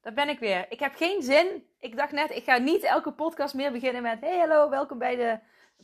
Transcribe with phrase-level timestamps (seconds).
[0.00, 0.66] daar ben ik weer.
[0.68, 1.66] Ik heb geen zin.
[1.78, 5.16] Ik dacht net, ik ga niet elke podcast meer beginnen met: Hey, hallo, welkom bij
[5.16, 5.38] de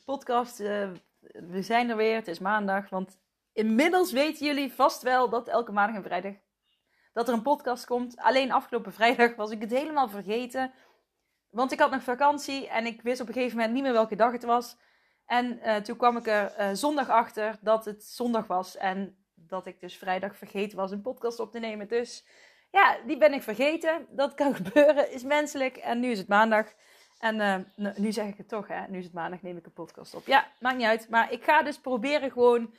[0.04, 0.60] podcast.
[0.60, 0.90] Uh,
[1.32, 2.88] we zijn er weer, het is maandag.
[2.88, 3.18] Want
[3.52, 6.34] inmiddels weten jullie vast wel dat elke maandag en vrijdag
[7.16, 8.16] dat er een podcast komt.
[8.16, 10.72] Alleen afgelopen vrijdag was ik het helemaal vergeten.
[11.50, 14.16] Want ik had nog vakantie en ik wist op een gegeven moment niet meer welke
[14.16, 14.76] dag het was.
[15.26, 18.76] En uh, toen kwam ik er uh, zondag achter dat het zondag was.
[18.76, 21.88] En dat ik dus vrijdag vergeten was een podcast op te nemen.
[21.88, 22.26] Dus
[22.76, 24.06] ja, die ben ik vergeten.
[24.10, 25.76] Dat kan gebeuren, is menselijk.
[25.76, 26.74] En nu is het maandag.
[27.18, 27.36] En
[27.76, 28.88] uh, nu zeg ik het toch, hè.
[28.88, 30.26] Nu is het maandag, neem ik een podcast op.
[30.26, 31.08] Ja, maakt niet uit.
[31.08, 32.74] Maar ik ga dus proberen gewoon...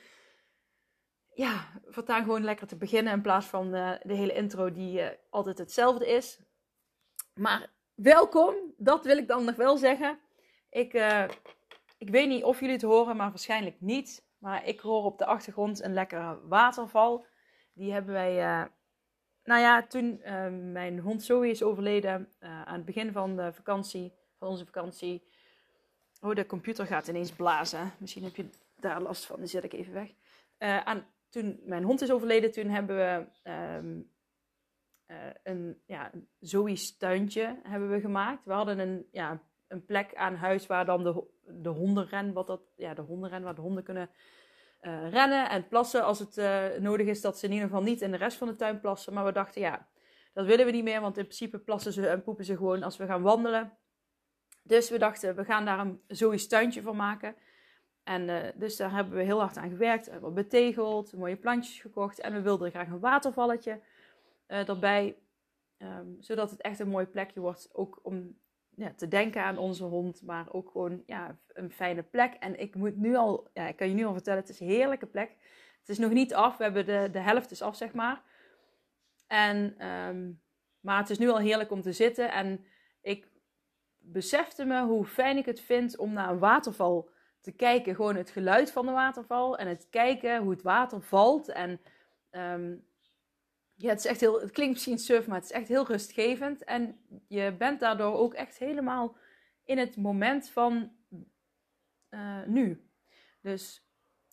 [1.34, 3.12] Ja, voortaan gewoon lekker te beginnen.
[3.12, 6.40] In plaats van uh, de hele intro die uh, altijd hetzelfde is.
[7.34, 10.18] Maar welkom, dat wil ik dan nog wel zeggen.
[10.70, 10.94] Ik,
[11.98, 14.26] ik weet niet of jullie het horen, maar waarschijnlijk niet.
[14.38, 17.26] Maar ik hoor op de achtergrond een lekkere waterval.
[17.72, 18.68] Die hebben wij
[19.48, 23.52] nou ja, toen uh, mijn hond Zoe is overleden, uh, aan het begin van de
[23.52, 25.26] vakantie, van onze vakantie.
[26.20, 27.92] Oh, de computer gaat ineens blazen.
[27.98, 30.08] Misschien heb je daar last van, die zet ik even weg.
[30.58, 34.10] Uh, aan, toen mijn hond is overleden, toen hebben we um,
[35.42, 36.10] een ja,
[36.40, 38.44] Zoe's tuintje hebben we gemaakt.
[38.44, 42.60] We hadden een, ja, een plek aan huis waar dan de, de hondenren, wat dat,
[42.76, 44.10] ja, de hondenren, waar de honden kunnen
[44.80, 47.20] uh, rennen en plassen als het uh, nodig is.
[47.20, 49.12] Dat ze in ieder geval niet in de rest van de tuin plassen.
[49.12, 49.88] Maar we dachten, ja,
[50.32, 51.00] dat willen we niet meer.
[51.00, 53.72] Want in principe plassen ze en poepen ze gewoon als we gaan wandelen.
[54.62, 57.36] Dus we dachten, we gaan daar een zoiets tuintje van maken.
[58.02, 60.04] En uh, dus daar hebben we heel hard aan gewerkt.
[60.06, 62.20] We hebben betegeld, mooie plantjes gekocht.
[62.20, 63.80] En we wilden graag een watervalletje
[64.46, 65.16] erbij.
[65.78, 67.68] Um, zodat het echt een mooi plekje wordt.
[67.72, 68.38] Ook om
[68.78, 72.34] ja, te denken aan onze hond, maar ook gewoon ja, een fijne plek.
[72.34, 74.66] En ik moet nu al, ja, ik kan je nu al vertellen, het is een
[74.66, 75.30] heerlijke plek.
[75.80, 78.22] Het is nog niet af, we hebben de, de helft is af, zeg maar.
[79.26, 80.40] En, um,
[80.80, 82.32] maar het is nu al heerlijk om te zitten.
[82.32, 82.64] En
[83.00, 83.28] ik
[83.98, 87.10] besefte me hoe fijn ik het vind om naar een waterval
[87.40, 87.94] te kijken.
[87.94, 91.48] Gewoon het geluid van de waterval en het kijken hoe het water valt.
[91.48, 91.80] En
[92.30, 92.86] um,
[93.80, 96.64] ja, het is echt heel, het klinkt misschien surf, maar het is echt heel rustgevend.
[96.64, 99.16] En je bent daardoor ook echt helemaal
[99.64, 100.92] in het moment van
[102.10, 102.90] uh, nu.
[103.42, 103.86] Dus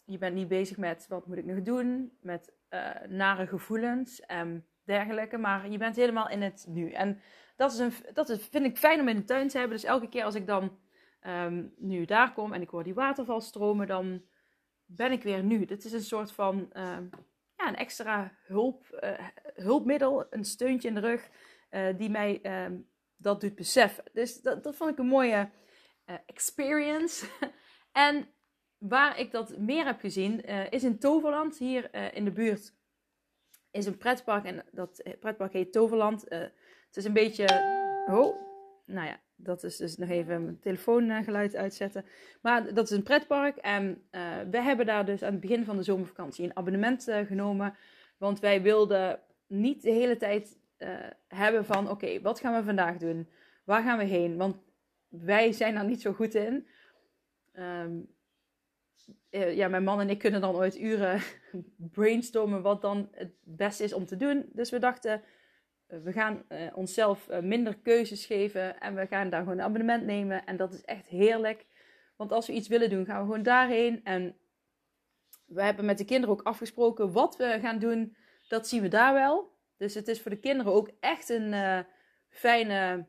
[0.06, 4.66] je bent niet bezig met wat moet ik nog doen, met uh, nare gevoelens en
[4.84, 6.92] dergelijke, maar je bent helemaal in het nu.
[6.92, 7.22] En
[7.56, 9.78] dat, is een, dat is, vind ik fijn om in de tuin te hebben.
[9.78, 10.78] Dus elke keer als ik dan
[11.28, 14.22] um, nu daar kom en ik hoor die waterval stromen, dan
[14.86, 15.66] ben ik weer nu.
[15.66, 17.10] Dit is een soort van um,
[17.58, 21.30] ja, een extra hulp, uh, hulpmiddel, een steuntje in de rug,
[21.72, 22.78] uh, die mij uh,
[23.16, 24.04] dat doet beseffen.
[24.14, 25.50] Dus dat, dat vond ik een mooie
[26.06, 27.26] uh, experience.
[27.92, 28.28] en
[28.78, 32.74] waar ik dat meer heb gezien, is in Toverland, hier in de buurt.
[33.72, 36.22] Is een pretpark en dat pretpark heet Toverland.
[36.30, 37.44] het is een beetje.
[38.06, 38.36] Oh,
[38.86, 42.06] nou ja, dat is dus nog even mijn telefoongeluid uitzetten.
[42.42, 43.58] Maar dat is een pretpark.
[43.58, 47.20] En uh, we hebben daar dus aan het begin van de zomervakantie een abonnement uh,
[47.20, 47.76] genomen.
[48.18, 50.90] Want wij wilden niet de hele tijd uh,
[51.28, 51.90] hebben van...
[51.90, 53.30] Oké, wat gaan we vandaag doen?
[53.64, 54.38] Waar gaan we heen?
[54.38, 54.58] Want
[55.08, 56.68] wij zijn daar niet zo goed in.
[57.54, 58.14] Um,
[59.30, 61.22] ja, mijn man en ik kunnen dan ooit uren
[61.96, 64.50] brainstormen wat dan het beste is om te doen.
[64.54, 65.20] Dus we dachten eh,
[65.88, 70.06] we gaan uh, onszelf uh, minder keuzes geven en we gaan daar gewoon een abonnement
[70.06, 70.46] nemen.
[70.46, 71.66] En dat is echt heerlijk.
[72.16, 74.04] Want als we iets willen doen, gaan we gewoon daarheen.
[74.04, 74.38] En
[75.46, 78.16] we hebben met de kinderen ook afgesproken wat we gaan doen.
[78.48, 79.54] Dat zien we daar wel.
[79.78, 81.86] Dus het is voor de kinderen ook echt een
[82.30, 83.08] fijne.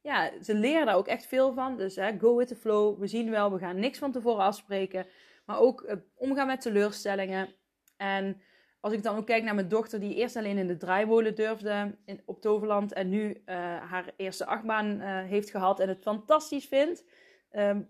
[0.00, 1.76] Ja, ze leren daar ook echt veel van.
[1.76, 2.98] Dus hè, go with the flow.
[2.98, 5.06] We zien wel, we gaan niks van tevoren afspreken.
[5.46, 7.54] Maar ook omgaan met teleurstellingen.
[7.96, 8.42] En
[8.84, 11.98] als ik dan ook kijk naar mijn dochter, die eerst alleen in de draaimolen durfde
[12.04, 12.92] in, op Toverland.
[12.92, 13.54] En nu uh,
[13.90, 17.04] haar eerste achtbaan uh, heeft gehad en het fantastisch vindt.
[17.52, 17.88] Um,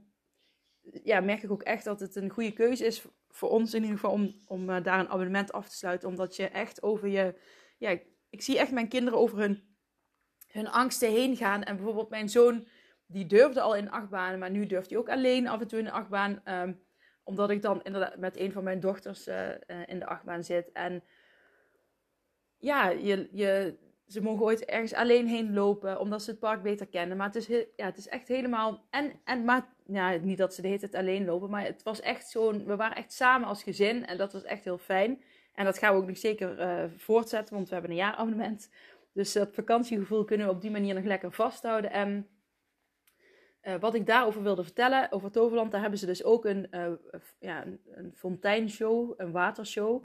[1.03, 3.99] ja, merk ik ook echt dat het een goede keuze is voor ons in ieder
[3.99, 6.09] geval om, om uh, daar een abonnement af te sluiten.
[6.09, 7.41] Omdat je echt over je.
[7.79, 7.99] Ja,
[8.31, 9.77] ik, zie echt mijn kinderen over hun,
[10.47, 11.63] hun angsten heen gaan.
[11.63, 12.67] En bijvoorbeeld mijn zoon,
[13.07, 15.91] die durfde al in achtbanen, maar nu durft hij ook alleen af en toe in
[15.91, 16.43] achtbaan.
[16.45, 16.84] Um,
[17.25, 19.27] omdat ik dan inderdaad met een van mijn dochters
[19.87, 20.73] in de achtbaan zit.
[20.73, 21.03] En
[22.59, 23.77] ja, je, je,
[24.07, 27.17] ze mogen ooit ergens alleen heen lopen, omdat ze het park beter kennen.
[27.17, 28.87] Maar het is, ja, het is echt helemaal.
[28.91, 32.29] En, en maar, ja, niet dat ze de hele alleen lopen, maar het was echt
[32.29, 32.65] zo'n.
[32.65, 35.23] We waren echt samen als gezin en dat was echt heel fijn.
[35.55, 38.71] En dat gaan we ook nog zeker uh, voortzetten, want we hebben een jaarabonnement.
[39.13, 41.91] Dus dat vakantiegevoel kunnen we op die manier nog lekker vasthouden.
[41.91, 42.29] En
[43.65, 46.87] uh, wat ik daarover wilde vertellen, over Toverland, daar hebben ze dus ook een, uh,
[47.39, 50.05] ja, een, fonteinshow, een watershow.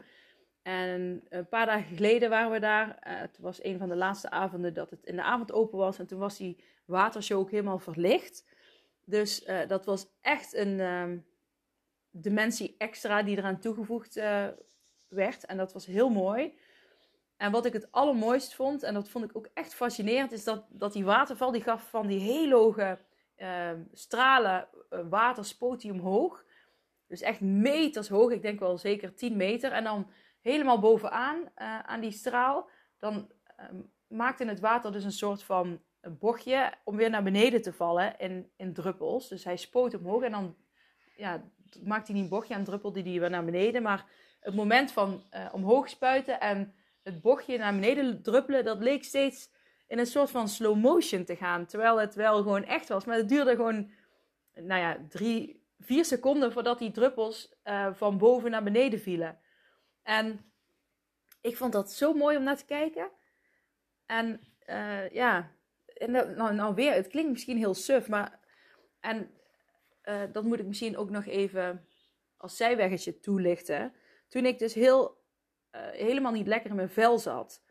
[0.62, 2.88] En een paar dagen geleden waren we daar.
[2.88, 6.00] Uh, het was een van de laatste avonden dat het in de avond open was.
[6.00, 8.46] En toen was die watershow ook helemaal verlicht.
[9.06, 11.04] Dus dat was echt een uh,
[12.12, 14.14] dimensie extra die eraan toegevoegd
[15.08, 15.46] werd.
[15.46, 16.58] En dat was heel mooi.
[17.38, 20.66] En wat ik het allermooist vond, en dat vond ik ook echt fascinerend, is dat,
[20.70, 23.00] dat die waterval die gaf van die heel hoge
[23.94, 24.68] stralen
[25.10, 26.46] water spoot die omhoog.
[27.08, 29.72] Dus echt meters hoog, ik denk wel zeker 10 meter.
[29.72, 33.66] En dan helemaal bovenaan uh, aan die straal, dan uh,
[34.08, 38.52] maakte het water dus een soort van bochtje om weer naar beneden te vallen in,
[38.56, 39.28] in druppels.
[39.28, 40.56] Dus hij spoot omhoog en dan
[41.16, 41.44] ja,
[41.84, 43.82] maakte hij niet een bochtje en druppelde die weer naar beneden.
[43.82, 44.06] Maar
[44.40, 49.50] het moment van uh, omhoog spuiten en het bochtje naar beneden druppelen, dat leek steeds
[49.90, 51.66] in een soort van slow motion te gaan.
[51.66, 53.06] Terwijl het wel gewoon echt was.
[53.06, 53.92] Maar het duurde gewoon,
[54.54, 59.40] nou ja, drie, vier seconden voordat die druppels uh, van boven naar beneden vielen.
[60.04, 60.52] En
[61.42, 63.12] ik vond dat zo mooi om naar te kijken.
[64.06, 65.52] En uh, ja,
[65.86, 68.40] en nou, nou weer, het klinkt misschien heel suf, maar.
[69.00, 69.32] En
[70.04, 71.88] uh, dat moet ik misschien ook nog even
[72.38, 73.94] als zijweggetje toelichten.
[74.28, 75.18] Toen ik dus heel,
[75.92, 77.64] helemaal niet lekker in mijn vel zat.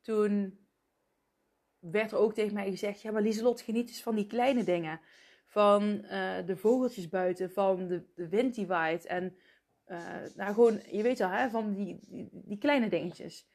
[0.00, 0.59] Toen
[1.80, 5.00] werd er ook tegen mij gezegd: Ja, maar Lieselot, geniet eens van die kleine dingen.
[5.46, 6.04] Van
[6.46, 9.06] de vogeltjes buiten, van de, de wind die waait.
[9.06, 9.36] En
[9.90, 9.98] uh,
[10.34, 11.98] nou, gewoon, je weet wel, hè, van die,
[12.32, 13.48] die, kleine dingetjes.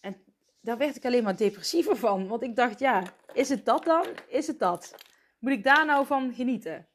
[0.00, 0.24] En
[0.60, 2.28] daar werd ik alleen maar depressiever van.
[2.28, 3.02] Want ik dacht, ja,
[3.32, 4.06] is het dat dan?
[4.28, 4.94] Is het dat?
[5.38, 6.88] Moet ik daar nou van genieten?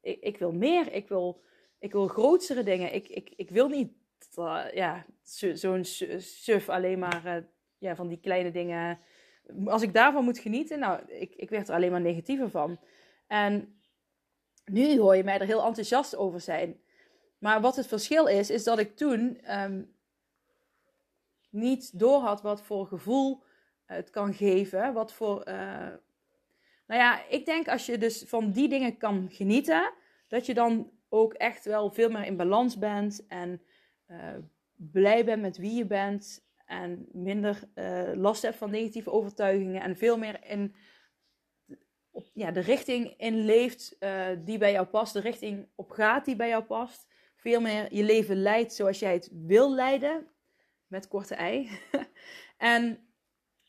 [0.00, 0.92] Ik, ik wil meer.
[0.92, 1.42] Ik wil,
[1.78, 2.94] ik wil grotere dingen.
[2.94, 3.92] Ik, ik, ik wil niet,
[4.38, 5.06] uh, ja,
[5.52, 5.84] zo'n
[6.18, 7.44] suf alleen maar
[7.78, 8.98] ja, van die kleine dingen.
[9.64, 12.78] Als ik daarvan moet genieten, nou, ik, ik werd er alleen maar negatiever van.
[13.26, 13.80] En
[14.64, 16.80] nu hoor je mij er heel enthousiast over zijn.
[17.38, 19.94] Maar wat het verschil is, is dat ik toen um,
[21.50, 23.42] niet doorhad wat voor gevoel
[23.84, 24.92] het kan geven.
[24.92, 25.48] Wat voor.
[25.48, 25.54] Uh,
[26.86, 29.92] nou ja, ik denk als je dus van die dingen kan genieten,
[30.28, 33.62] dat je dan ook echt wel veel meer in balans bent en
[34.08, 34.18] uh,
[34.74, 36.44] blij bent met wie je bent.
[36.72, 39.82] En minder uh, last hebt van negatieve overtuigingen.
[39.82, 40.74] En veel meer in
[42.32, 43.96] ja, de richting in leeft
[44.44, 45.12] die bij jou past.
[45.12, 47.06] De richting op gaat die bij jou past
[47.42, 50.26] veel meer je leven leidt zoals jij het wil leiden.
[50.86, 51.68] Met korte ei.
[52.56, 52.98] en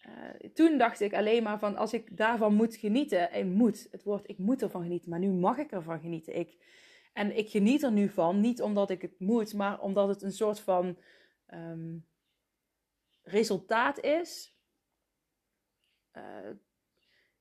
[0.07, 3.31] uh, toen dacht ik alleen maar van als ik daarvan moet genieten.
[3.31, 5.09] En moet, het woord ik moet ervan genieten.
[5.09, 6.35] Maar nu mag ik ervan genieten.
[6.35, 6.57] Ik,
[7.13, 8.39] en ik geniet er nu van.
[8.39, 9.53] Niet omdat ik het moet.
[9.53, 10.97] Maar omdat het een soort van
[11.53, 12.05] um,
[13.23, 14.57] resultaat is.
[16.13, 16.49] Uh,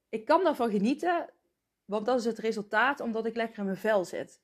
[0.09, 1.31] ik kan daarvan genieten.
[1.85, 4.41] Want dat is het resultaat omdat ik lekker in mijn vel zit.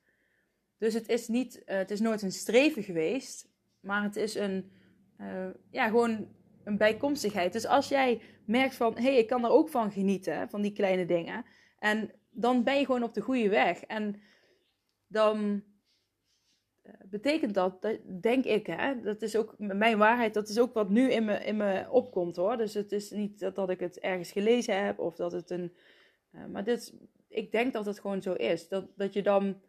[0.77, 3.47] Dus het is, niet, uh, het is nooit een streven geweest,
[3.79, 4.71] maar het is een,
[5.17, 6.27] uh, ja, gewoon
[6.63, 7.53] een bijkomstigheid.
[7.53, 10.71] Dus als jij merkt van, hé, hey, ik kan er ook van genieten, van die
[10.71, 11.45] kleine dingen.
[11.79, 13.83] En dan ben je gewoon op de goede weg.
[13.83, 14.21] En
[15.07, 15.63] dan
[17.05, 17.87] betekent dat,
[18.21, 21.45] denk ik, hè, dat is ook mijn waarheid, dat is ook wat nu in me,
[21.45, 22.57] in me opkomt hoor.
[22.57, 25.75] Dus het is niet dat, dat ik het ergens gelezen heb of dat het een.
[26.51, 26.93] maar dit,
[27.27, 28.67] ik denk dat het gewoon zo is.
[28.67, 29.61] Dat, dat je dan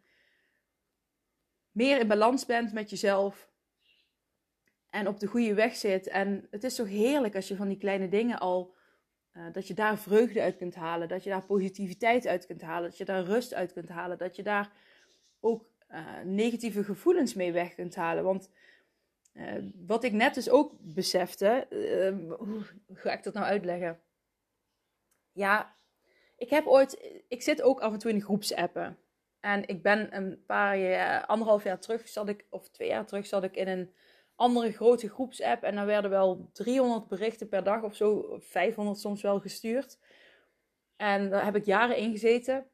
[1.71, 3.49] meer in balans bent met jezelf.
[4.91, 6.07] En op de goede weg zit.
[6.07, 8.75] En het is zo heerlijk als je van die kleine dingen al.
[9.33, 11.09] Uh, dat je daar vreugde uit kunt halen.
[11.09, 12.89] Dat je daar positiviteit uit kunt halen.
[12.89, 14.19] Dat je daar rust uit kunt halen.
[14.19, 14.73] Dat je daar
[15.41, 18.25] ook uh, negatieve gevoelens mee weg kunt halen.
[18.25, 18.51] Want
[19.35, 19.55] uh,
[19.87, 21.67] wat ik net dus ook besefte.
[22.39, 24.01] hoe ga ik dat nou uitleggen?
[25.33, 25.77] Ja,
[26.37, 27.23] ik heb ooit.
[27.29, 28.99] Ik zit ook af en toe in groepsappen.
[29.41, 33.27] En ik ben een paar jaar, anderhalf jaar terug zat ik, of twee jaar terug
[33.27, 33.95] zat ik in een
[34.35, 35.63] andere grote groepsapp.
[35.63, 39.99] En dan werden wel 300 berichten per dag of zo, 500 soms wel gestuurd.
[40.97, 42.70] En daar heb ik jaren in gezeten.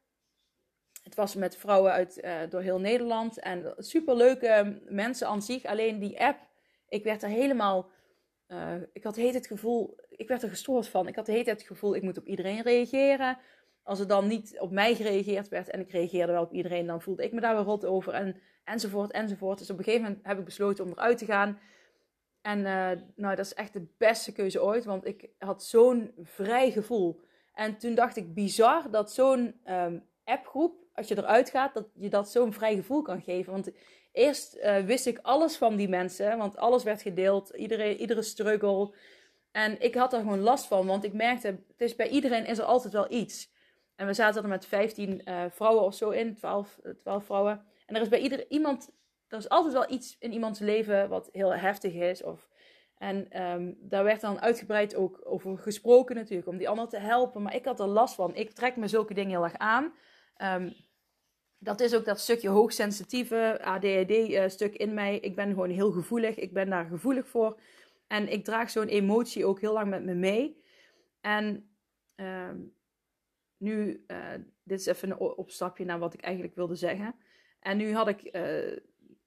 [1.07, 3.39] Het was met vrouwen uit uh, door heel Nederland.
[3.39, 5.65] En superleuke mensen aan zich.
[5.65, 6.39] Alleen die app,
[6.89, 7.89] ik werd er helemaal...
[8.47, 11.07] Uh, ik had heet het gevoel, ik werd er gestoord van.
[11.07, 13.37] Ik had tijd het gevoel, ik moet op iedereen reageren
[13.87, 17.01] als er dan niet op mij gereageerd werd en ik reageerde wel op iedereen, dan
[17.01, 19.57] voelde ik me daar weer rot over en, enzovoort, enzovoort.
[19.57, 21.59] Dus op een gegeven moment heb ik besloten om eruit te gaan.
[22.41, 26.71] En uh, nou, dat is echt de beste keuze ooit, want ik had zo'n vrij
[26.71, 27.21] gevoel.
[27.53, 32.09] En toen dacht ik, bizar dat zo'n um, appgroep, als je eruit gaat, dat je
[32.09, 33.51] dat zo'n vrij gevoel kan geven.
[33.51, 33.71] Want
[34.11, 38.93] eerst uh, wist ik alles van die mensen, want alles werd gedeeld, iedereen, iedere struggle.
[39.51, 42.57] En ik had er gewoon last van, want ik merkte, het is, bij iedereen is
[42.57, 43.51] er altijd wel iets.
[43.95, 47.65] En we zaten er met 15 uh, eh, vrouwen of zo in, 12, 12 vrouwen.
[47.85, 48.89] En er is bij ieder, iemand,
[49.27, 52.23] er is altijd wel iets in iemands leven wat heel heftig is.
[52.23, 52.49] Of,
[52.97, 57.41] en um, daar werd dan uitgebreid ook over gesproken natuurlijk, om die ander te helpen.
[57.41, 58.35] Maar ik had er last van.
[58.35, 59.93] Ik trek me zulke dingen heel erg aan.
[60.37, 60.73] Um,
[61.67, 65.19] dat is ook dat stukje hoogsensitieve ADHD-stuk uh, in mij.
[65.19, 66.35] Ik ben gewoon heel gevoelig.
[66.35, 67.59] Ik ben daar gevoelig voor.
[68.07, 70.63] En ik draag zo'n emotie ook heel lang met me mee.
[71.21, 71.69] En
[72.15, 72.73] um,
[73.57, 74.17] nu, uh,
[74.63, 77.15] dit is even een opstapje naar wat ik eigenlijk wilde zeggen.
[77.59, 78.77] En nu had ik, uh,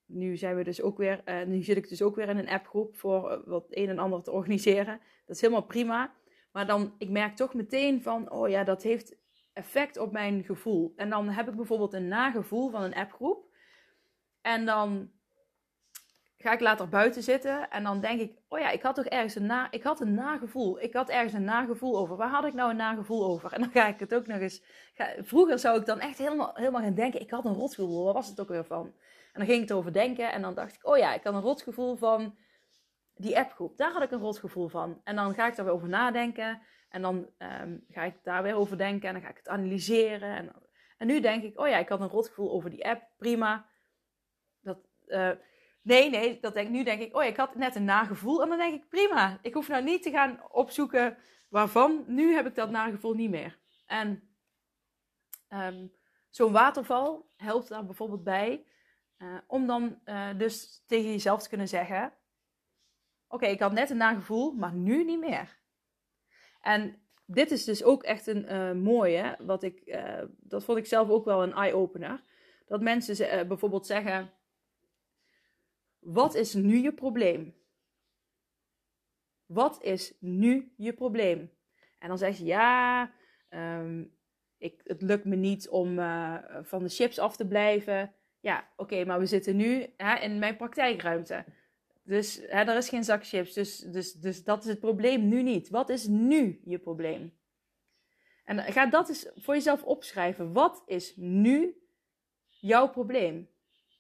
[0.07, 2.97] nu zijn we dus ook weer, nu zit ik dus ook weer in een appgroep
[2.97, 5.01] voor wat een en ander te organiseren.
[5.27, 6.15] Dat is helemaal prima.
[6.53, 9.17] Maar dan, ik merk toch meteen van, oh ja, dat heeft
[9.53, 10.93] effect op mijn gevoel.
[10.97, 13.45] En dan heb ik bijvoorbeeld een nagevoel van een appgroep.
[14.41, 15.11] En dan
[16.43, 19.35] ga ik later buiten zitten en dan denk ik, oh ja, ik had toch ergens
[19.35, 20.81] een, na, ik had een nagevoel.
[20.81, 22.17] Ik had ergens een nagevoel over.
[22.17, 23.53] Waar had ik nou een nagevoel over?
[23.55, 24.63] En dan ga ik het ook nog eens.
[24.95, 28.05] Ga, vroeger zou ik dan echt helemaal, helemaal gaan denken, ik had een rotgevoel.
[28.05, 28.87] Waar was het ook weer van?
[29.33, 31.41] En dan ging ik erover denken en dan dacht ik, oh ja, ik had een
[31.41, 32.37] rotgevoel van
[33.15, 33.77] die appgroep.
[33.77, 35.01] Daar had ik een rotgevoel van.
[35.05, 36.63] En dan ga ik daar weer over nadenken.
[36.91, 40.37] En dan um, ga ik daar weer over denken en dan ga ik het analyseren.
[40.37, 40.53] En,
[40.99, 43.03] en nu denk ik, oh ja, ik had een rotgevoel over die app.
[43.17, 43.67] Prima.
[44.61, 45.31] Dat, uh,
[45.83, 48.43] Nee, nee, dat denk, nu denk ik, oh ik had net een nagevoel.
[48.43, 51.17] En dan denk ik, prima, ik hoef nou niet te gaan opzoeken
[51.49, 52.05] waarvan.
[52.07, 53.59] Nu heb ik dat nagevoel niet meer.
[53.87, 54.31] En
[55.49, 55.93] um,
[56.29, 58.65] zo'n waterval helpt daar bijvoorbeeld bij.
[59.19, 62.13] Uh, om dan uh, dus tegen jezelf te kunnen zeggen:
[63.29, 65.60] Oké, ik had net een nagevoel, maar nu niet meer.
[66.61, 70.03] En dit is dus ook echt een uh, mooie, wat ik,
[70.39, 72.23] dat vond ik zelf ook wel een eye-opener.
[72.67, 74.31] Dat mensen bijvoorbeeld zeggen:
[75.99, 77.55] wat is nu je probleem?
[79.47, 81.51] Wat is nu je probleem?
[81.99, 83.11] En dan zeg je ja,
[83.51, 84.17] um,
[84.59, 85.95] ik, het lukt me niet om
[86.63, 88.15] van de chips af te blijven.
[88.41, 91.45] Ja, oké, maar we zitten nu hè, in mijn praktijkruimte.
[92.03, 93.53] Dus hè, er is geen zak chips.
[93.53, 95.69] Dus, dus, dus dat is het probleem nu niet.
[95.69, 97.39] Wat is nu je probleem?
[98.45, 100.53] En ga dat eens voor jezelf opschrijven.
[100.53, 101.77] Wat is nu
[102.49, 103.49] jouw probleem?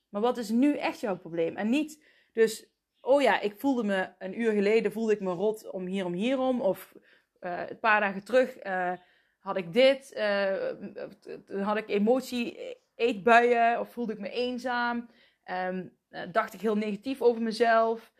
[0.09, 1.57] Maar wat is nu echt jouw probleem?
[1.57, 2.03] En niet
[2.33, 2.67] dus,
[3.01, 6.61] oh ja, ik voelde me een uur geleden voelde ik me rot om hierom hierom.
[6.61, 6.95] Of
[7.41, 8.93] uh, een paar dagen terug uh,
[9.39, 10.15] had ik dit.
[10.17, 13.81] Uh, had ik emotie, eetbuien.
[13.81, 15.09] Of voelde ik me eenzaam.
[15.51, 15.99] Um,
[16.33, 18.13] dacht ik heel negatief over mezelf.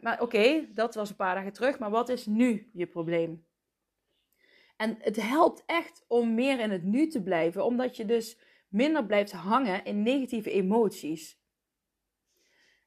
[0.00, 1.78] maar oké, dat was een paar dagen terug.
[1.78, 3.46] Maar wat is nu je probleem?
[4.76, 7.64] En het helpt echt om meer in het nu te blijven.
[7.64, 11.40] Omdat je dus minder blijft hangen in negatieve emoties.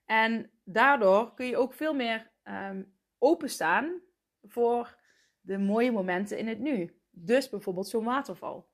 [0.06, 4.02] En daardoor kun je ook veel meer um, openstaan
[4.44, 4.98] voor
[5.42, 7.00] de mooie momenten in het nu.
[7.10, 8.70] Dus bijvoorbeeld zo'n waterval.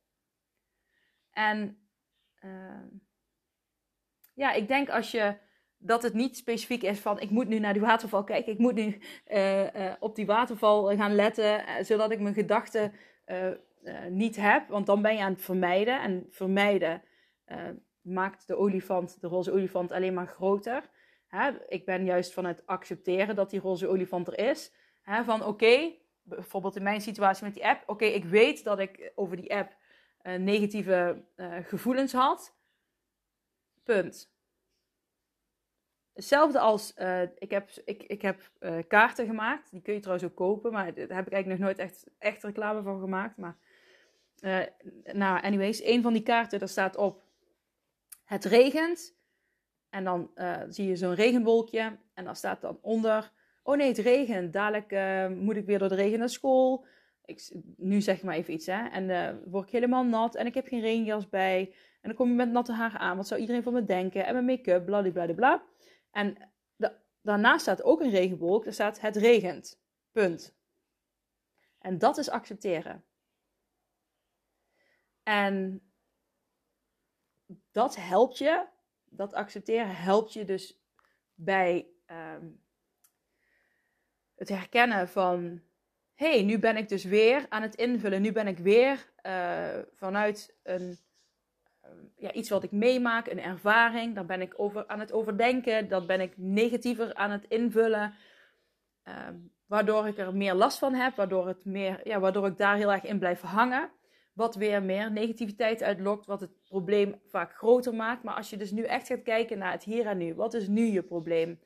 [1.31, 1.87] En
[2.43, 2.83] uh,
[4.33, 5.37] ja, ik denk als je
[5.77, 8.73] dat het niet specifiek is van ik moet nu naar die waterval kijken, ik moet
[8.73, 12.93] nu uh, uh, op die waterval gaan letten, eh, zodat ik mijn gedachten
[14.09, 16.01] niet heb, want dan ben je aan het vermijden.
[16.01, 17.01] En vermijden
[18.01, 20.89] maakt de olifant, de roze olifant, alleen maar groter.
[21.27, 24.73] Hè, ik ben juist van het accepteren dat die roze olifant er is.
[25.01, 27.83] Hè, van oké, bijvoorbeeld in mijn situatie met die app.
[27.85, 29.75] Oké, ik weet dat ik over die app
[30.37, 31.23] negatieve
[31.63, 32.55] gevoelens had.
[33.83, 34.36] Punt.
[36.17, 38.51] Hetzelfde als, uh, ik heb, ik, ik heb
[38.87, 39.71] kaarten gemaakt.
[39.71, 40.71] Die kun je trouwens ook kopen.
[40.71, 43.37] Maar daar heb ik eigenlijk nog nooit echt, echt reclame voor gemaakt.
[43.37, 43.57] Maar,
[45.13, 45.83] nou, anyways.
[45.83, 47.23] Een van die kaarten, daar staat op...
[48.23, 49.15] Het regent.
[49.89, 50.31] En dan
[50.69, 51.97] zie je zo'n regenwolkje.
[52.13, 53.31] En dan staat dan onder:
[53.63, 54.53] Oh nee, het regent.
[54.53, 54.91] Dadelijk
[55.35, 56.85] moet ik weer door de regen naar school.
[57.25, 58.87] Ik, nu zeg maar even iets, hè.
[58.87, 60.35] En word ik helemaal nat.
[60.35, 61.73] En ik heb geen regenjas bij.
[62.01, 63.17] En dan kom ik met natte haar aan.
[63.17, 64.25] Wat zou iedereen van me denken?
[64.25, 65.63] En mijn make-up, bladibladibla.
[66.11, 68.63] En da daarnaast staat ook een regenwolk.
[68.63, 69.81] Daar staat: Het regent.
[70.11, 70.55] Punt.
[71.79, 73.03] En dat is accepteren.
[75.23, 75.81] En
[77.71, 78.67] dat helpt je
[79.09, 80.79] dat accepteren helpt je dus
[81.33, 82.63] bij um,
[84.35, 85.61] het herkennen van
[86.13, 88.21] hey, nu ben ik dus weer aan het invullen.
[88.21, 90.97] Nu ben ik weer uh, vanuit een,
[92.17, 94.15] ja, iets wat ik meemaak, een ervaring.
[94.15, 95.87] Daar ben ik over aan het overdenken.
[95.87, 98.13] Dat ben ik negatiever aan het invullen.
[99.07, 99.13] Uh,
[99.65, 101.15] waardoor ik er meer last van heb.
[101.15, 103.91] Waardoor, het meer, ja, waardoor ik daar heel erg in blijf hangen.
[104.33, 106.25] Wat weer meer negativiteit uitlokt.
[106.25, 108.23] Wat het probleem vaak groter maakt.
[108.23, 110.35] Maar als je dus nu echt gaat kijken naar het hier en nu.
[110.35, 111.59] Wat is nu je probleem?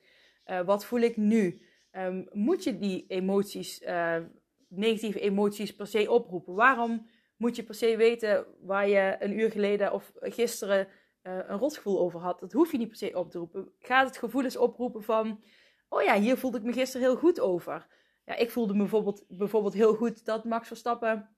[0.45, 1.61] Uh, wat voel ik nu?
[1.91, 4.17] Um, moet je die emoties uh,
[4.67, 6.53] negatieve emoties per se oproepen?
[6.53, 7.07] Waarom
[7.41, 10.87] moet je per se weten waar je een uur geleden of gisteren
[11.23, 12.39] uh, een rotgevoel over had?
[12.39, 13.71] Dat hoef je niet per se op te roepen.
[13.79, 15.43] Gaat het gevoel eens oproepen van,
[15.89, 17.87] oh ja, hier voelde ik me gisteren heel goed over.
[18.25, 21.29] Ja, ik voelde me bijvoorbeeld, bijvoorbeeld heel goed dat Max Verstappen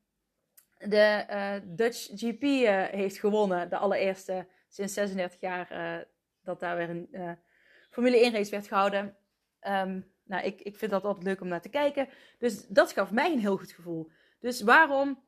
[0.77, 3.69] de uh, Dutch GP uh, heeft gewonnen.
[3.69, 6.07] De allereerste sinds 36 jaar
[6.43, 7.37] dat daar weer een
[7.89, 9.17] Formule 1 race werd gehouden.
[9.67, 12.09] Um, nou, ik, ik vind dat altijd leuk om naar te kijken.
[12.37, 14.11] Dus dat gaf mij een heel goed gevoel.
[14.39, 15.23] Dus waarom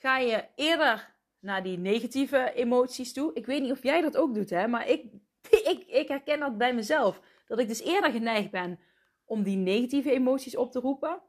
[0.00, 3.30] ga je eerder naar die negatieve emoties toe?
[3.34, 4.68] Ik weet niet of jij dat ook doet, hè?
[4.68, 5.04] Maar ik,
[5.72, 7.20] ik, ik herken dat bij mezelf.
[7.46, 8.78] Dat ik dus eerder geneigd ben
[9.24, 11.22] om die negatieve emoties op te roepen.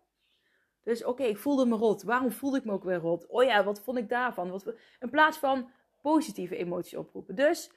[0.84, 2.04] Dus oké, ik voelde me rot.
[2.04, 3.28] Waarom voelde ik me ook weer rot?
[3.28, 4.50] Oh ja, wat vond ik daarvan?
[4.50, 5.70] Wat, in plaats van
[6.02, 7.36] positieve emoties oproepen.
[7.36, 7.72] Dus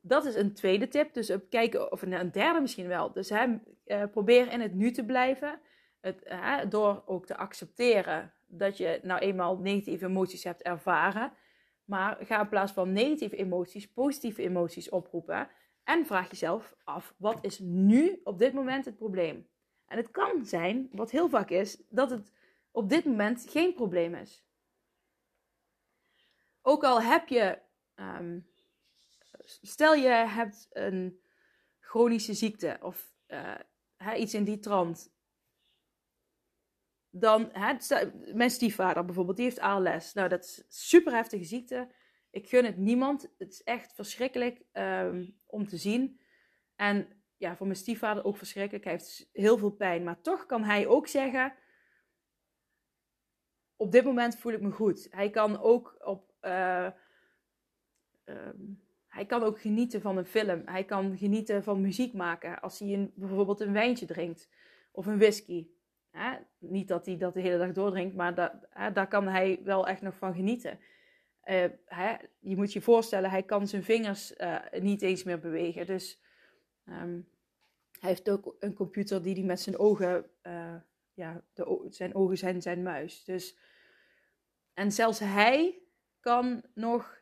[0.00, 1.14] dat is een tweede tip.
[1.14, 3.12] Dus kijken, of een, derde misschien wel.
[3.12, 3.46] Dus hè,
[3.86, 5.60] uh, probeer in het nu te blijven.
[6.00, 11.32] Het, uh, door ook te accepteren dat je nou eenmaal negatieve emoties hebt ervaren.
[11.84, 15.48] Maar ga in plaats van negatieve emoties, positieve emoties oproepen.
[15.84, 19.48] En vraag jezelf af, wat is nu op dit moment het probleem?
[19.86, 22.32] En het kan zijn, wat heel vaak is, dat het
[22.70, 24.44] op dit moment geen probleem is.
[26.62, 27.58] Ook al heb je
[27.94, 28.48] um,
[29.42, 31.20] stel je hebt een
[31.78, 33.14] chronische ziekte of
[33.96, 35.12] hè, iets in die trant.
[37.10, 37.74] Dan, hè,
[38.34, 40.12] mijn stiefvader bijvoorbeeld, die heeft ALS.
[40.12, 41.88] Nou, dat is super heftige ziekte.
[42.30, 43.34] Ik gun het niemand.
[43.38, 46.20] Het is echt verschrikkelijk um, om te zien.
[46.76, 48.84] En ja, voor mijn stiefvader ook verschrikkelijk.
[48.84, 50.04] Hij heeft heel veel pijn.
[50.04, 51.54] Maar toch kan hij ook zeggen:
[53.76, 55.06] Op dit moment voel ik me goed.
[55.10, 56.34] Hij kan ook op.
[56.42, 56.90] Uh,
[58.24, 60.62] um, hij kan ook genieten van een film.
[60.64, 64.48] Hij kan genieten van muziek maken als hij een, bijvoorbeeld een wijntje drinkt
[64.92, 65.66] of een whisky.
[66.58, 68.34] Niet dat hij dat de hele dag doordrinkt, maar
[68.92, 70.78] daar kan hij wel echt nog van genieten.
[71.44, 71.64] Uh,
[72.38, 75.86] je moet je voorstellen, hij kan zijn vingers uh, niet eens meer bewegen.
[75.86, 76.20] Dus
[76.84, 77.28] um,
[78.00, 80.74] hij heeft ook een computer die hij met zijn ogen, uh,
[81.14, 83.24] ja, de, zijn ogen zijn zijn muis.
[83.24, 83.58] Dus,
[84.74, 85.78] en zelfs hij
[86.20, 87.18] kan nog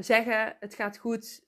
[0.00, 1.44] zeggen: het gaat goed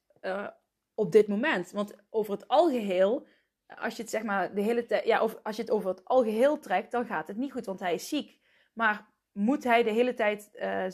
[0.94, 1.70] op dit moment.
[1.70, 3.26] Want over het algeheel,
[3.76, 6.04] als je het zeg maar de hele tijd, ja, of als je het over het
[6.04, 8.38] algeheel trekt, dan gaat het niet goed, want hij is ziek.
[8.72, 10.84] Maar moet hij de hele tijd uh,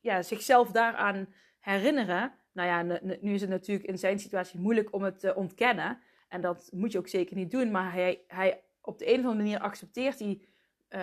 [0.00, 1.26] ja, zichzelf daaraan
[1.60, 2.32] herinneren?
[2.52, 5.98] Nou ja, nu is het natuurlijk in zijn situatie moeilijk om het te ontkennen.
[6.28, 7.70] En dat moet je ook zeker niet doen.
[7.70, 10.40] Maar hij, hij op de een of andere manier accepteert hij.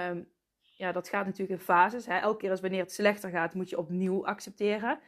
[0.09, 0.29] Um,
[0.77, 2.05] ja, dat gaat natuurlijk in fases.
[2.05, 2.17] Hè?
[2.17, 4.99] Elke keer als wanneer het slechter gaat, moet je opnieuw accepteren.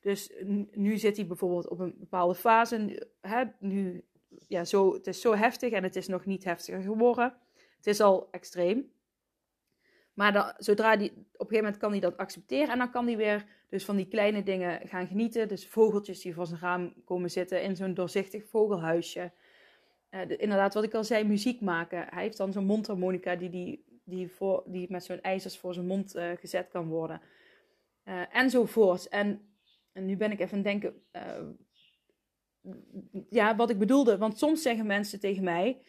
[0.00, 0.32] Dus
[0.70, 3.08] nu zit hij bijvoorbeeld op een bepaalde fase.
[3.20, 4.04] Hè, nu,
[4.48, 7.34] ja, zo, het is zo heftig en het is nog niet heftiger geworden.
[7.76, 8.90] Het is al extreem.
[10.14, 13.06] Maar dan, zodra die, op een gegeven moment kan hij dat accepteren en dan kan
[13.06, 15.48] hij weer dus van die kleine dingen gaan genieten.
[15.48, 19.32] Dus vogeltjes die voor zijn raam komen zitten in zo'n doorzichtig vogelhuisje.
[20.10, 22.06] Uh, inderdaad, wat ik al zei, muziek maken.
[22.10, 25.86] Hij heeft dan zo'n mondharmonica die, die, die, voor, die met zo'n ijzers voor zijn
[25.86, 27.20] mond uh, gezet kan worden.
[28.04, 29.08] Uh, enzovoort.
[29.08, 29.46] En
[29.96, 31.02] en nu ben ik even aan het denken.
[33.30, 34.18] Ja, wat ik bedoelde.
[34.18, 35.80] Want soms zeggen mensen tegen mij: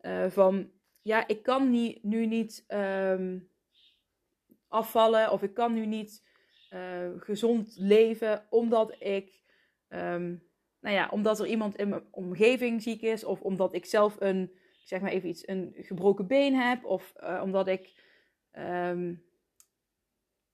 [0.00, 0.70] uh, van
[1.02, 3.48] ja, ik kan niet, nu niet um,
[4.68, 5.32] afvallen.
[5.32, 6.24] Of ik kan nu niet
[6.70, 8.46] uh, gezond leven.
[8.50, 9.40] Omdat ik.
[9.88, 10.48] Um,
[10.80, 13.24] nou ja, omdat er iemand in mijn omgeving ziek is.
[13.24, 14.52] Of omdat ik zelf een,
[14.84, 16.84] zeg maar even iets, een gebroken been heb.
[16.84, 17.92] Of omdat ik.
[18.52, 19.28] Um,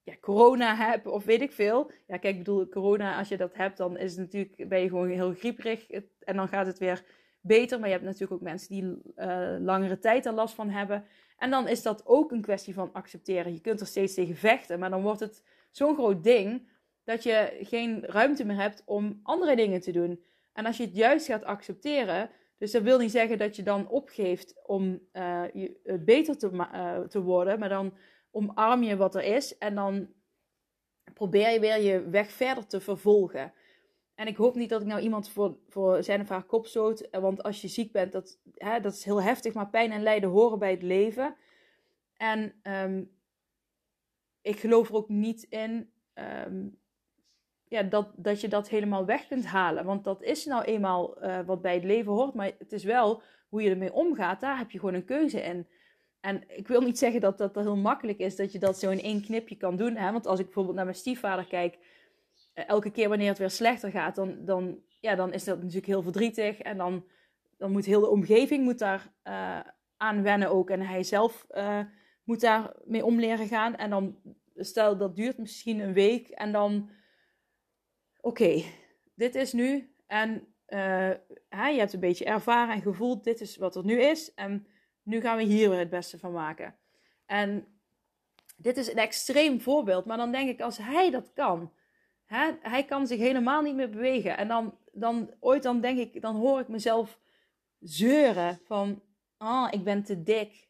[0.07, 1.91] ja, corona heb of weet ik veel.
[2.07, 4.89] Ja, kijk, ik bedoel, corona, als je dat hebt, dan is het natuurlijk, ben je
[4.89, 5.91] gewoon heel grieperig.
[6.19, 7.05] En dan gaat het weer
[7.41, 7.79] beter.
[7.79, 8.83] Maar je hebt natuurlijk ook mensen die
[9.17, 11.05] uh, langere tijd er last van hebben.
[11.39, 13.53] En dan is dat ook een kwestie van accepteren.
[13.53, 16.69] Je kunt er steeds tegen vechten, maar dan wordt het zo'n groot ding
[17.05, 20.23] dat je geen ruimte meer hebt om andere dingen te doen.
[20.53, 23.89] En als je het juist gaat accepteren, dus dat wil niet zeggen dat je dan
[23.89, 27.93] opgeeft om uh, je, beter te, te worden, maar dan
[28.37, 30.09] omarm je wat er is en dan
[31.15, 33.53] probeer je weer je weg verder te vervolgen.
[34.15, 37.01] En ik hoop niet dat ik nou iemand voor, voor zijn of haar kop stoot.
[37.01, 39.55] Eh, want als je ziek bent, dat, hè, dat is heel heftig.
[39.55, 41.37] Maar pijn en lijden horen bij het leven.
[42.17, 43.11] En um,
[44.43, 46.67] ik geloof er ook niet in ehm,
[47.65, 49.85] ja, dat, dat je dat helemaal weg kunt halen.
[49.85, 52.35] Want dat is nou eenmaal uh, wat bij het leven hoort.
[52.35, 54.41] Maar het is wel hoe je ermee omgaat.
[54.41, 55.69] Daar heb je gewoon een keuze in.
[56.27, 58.37] En ik wil niet zeggen dat dat heel makkelijk is.
[58.37, 59.97] Dat je dat zo in één knipje kan doen.
[59.97, 60.13] Hè?
[60.13, 61.79] Want als ik bijvoorbeeld naar mijn stiefvader kijk.
[62.55, 64.15] Uh, elke keer wanneer het weer slechter gaat.
[64.15, 66.61] Dan, dan, ja, dan is dat natuurlijk heel verdrietig.
[66.61, 67.05] En dan,
[67.57, 69.61] dan moet heel de omgeving moet daar uh,
[69.97, 70.71] aan wennen ook.
[70.71, 71.47] En hij zelf
[72.25, 73.77] moet daar mee om leren gaan.
[73.77, 74.19] En dan,
[74.55, 76.29] stel dat duurt misschien een week.
[76.29, 76.91] En dan
[78.21, 78.63] oké,
[79.15, 79.95] dit is nu.
[80.07, 81.11] En uh,
[81.51, 84.35] je hebt een beetje ervaren en gevoeld, dit is wat er nu is.
[84.35, 84.67] En
[85.07, 86.75] nu gaan we hier weer het beste van maken.
[87.27, 87.67] En
[88.57, 91.73] dit is een extreem voorbeeld, maar dan denk ik, als hij dat kan,
[92.25, 94.37] hè, hij kan zich helemaal niet meer bewegen.
[94.37, 97.19] En dan, dan ooit dan denk ik, dan hoor ik mezelf
[97.81, 99.03] zeuren van,
[99.37, 100.69] ah, ik ben te dik.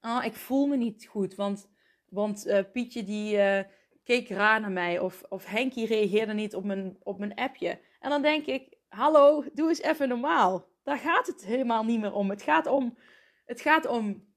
[0.00, 1.68] Ah, ik voel me niet goed, want,
[2.08, 3.60] want uh, Pietje die, uh,
[4.04, 4.98] keek raar naar mij.
[4.98, 7.78] Of, of Henkie reageerde niet op mijn, op mijn appje.
[8.00, 10.66] En dan denk ik, hallo, doe eens even normaal.
[10.82, 12.30] Daar gaat het helemaal niet meer om.
[12.30, 12.96] Het gaat om,
[13.44, 14.34] het gaat om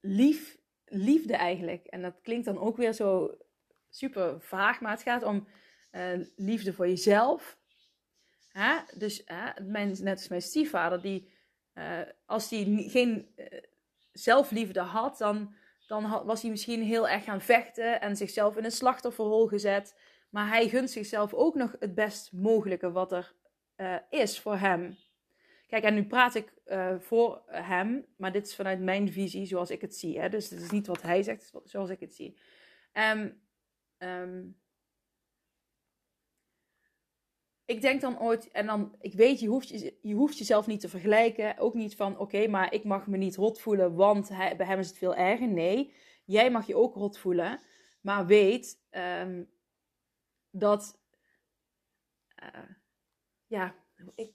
[0.00, 1.86] lief, liefde eigenlijk.
[1.86, 3.36] En dat klinkt dan ook weer zo
[3.90, 5.48] super vaag, maar het gaat om
[5.92, 7.58] uh, liefde voor jezelf.
[8.48, 8.78] Hè?
[8.96, 11.32] Dus hè, mijn, net als mijn stiefvader, die,
[11.74, 13.46] uh, als die geen uh,
[14.12, 15.54] zelfliefde had, dan
[15.86, 19.98] dan was hij misschien heel erg gaan vechten en zichzelf in een slachtofferrol gezet.
[20.30, 23.34] Maar hij gunt zichzelf ook nog het best mogelijke wat er
[24.10, 24.96] is voor hem.
[25.66, 29.70] Kijk, en nu praat ik uh, voor hem, maar dit is vanuit mijn visie zoals
[29.70, 30.20] ik het zie.
[30.20, 30.28] Hè?
[30.28, 32.38] Dus het is niet wat hij zegt, zoals ik het zie.
[32.92, 33.40] Um,
[37.64, 40.80] ik denk dan ooit, en dan, ik weet, je hoeft, je, je hoeft jezelf niet
[40.80, 41.58] te vergelijken.
[41.58, 44.88] Ook niet van, oké, maar ik mag me niet rot voelen, want bij hem is
[44.88, 45.48] het veel erger.
[45.48, 47.60] Nee, jij mag je ook rot voelen.
[48.00, 49.50] Maar weet um,
[50.50, 51.00] dat,
[52.42, 52.70] uh,
[53.46, 53.74] ja,
[54.14, 54.32] ik,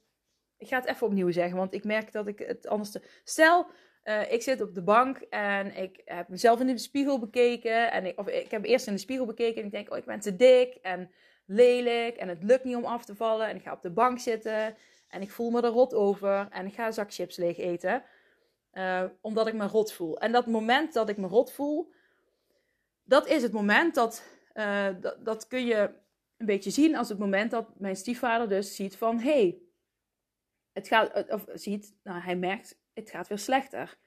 [0.58, 2.91] ik ga het even opnieuw zeggen, want ik merk dat ik het anders...
[2.91, 3.02] Te...
[3.24, 3.67] Stel,
[4.04, 7.91] uh, ik zit op de bank en ik heb mezelf in de spiegel bekeken.
[7.91, 10.06] En ik, of ik heb eerst in de spiegel bekeken en ik denk, oh, ik
[10.06, 10.78] ben te dik.
[10.82, 11.12] En
[11.46, 13.48] lelijk en het lukt niet om af te vallen.
[13.48, 14.76] En ik ga op de bank zitten
[15.10, 18.04] en ik voel me er rot over en ik ga een zak chips leeg eten.
[18.74, 20.20] Uh, omdat ik me rot voel.
[20.20, 21.91] En dat moment dat ik me rot voel,
[23.04, 25.89] dat is het moment dat, uh, dat, dat kun je
[26.38, 29.58] een beetje zien als het moment dat mijn stiefvader dus ziet van, hey,
[30.78, 33.98] het gaat, of ziet, nou hij merkt, het gaat weer slechter.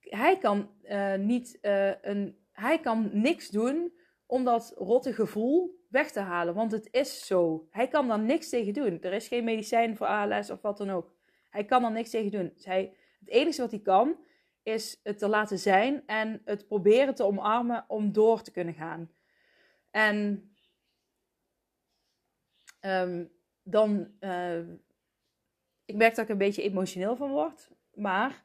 [0.00, 1.58] Hij kan uh, niet
[2.00, 3.92] een, hij kan niks doen
[4.26, 6.54] om dat rotte gevoel weg te halen.
[6.54, 7.66] Want het is zo.
[7.70, 9.00] Hij kan daar niks tegen doen.
[9.00, 11.14] Er is geen medicijn voor ALS of wat dan ook.
[11.50, 12.52] Hij kan er niks tegen doen.
[12.62, 14.16] Hij, het enige wat hij kan,
[14.62, 19.10] is het te laten zijn en het proberen te omarmen om door te kunnen gaan.
[19.90, 20.50] En
[22.80, 24.60] um, dan, uh,
[25.86, 28.44] ik merk dat ik een beetje emotioneel van word, maar